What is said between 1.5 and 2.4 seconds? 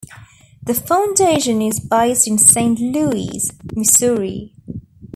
is based in